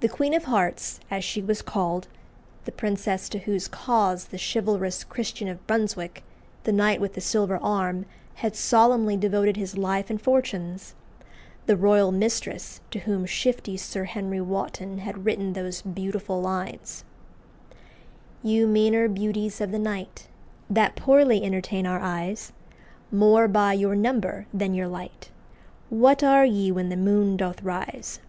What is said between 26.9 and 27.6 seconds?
the moon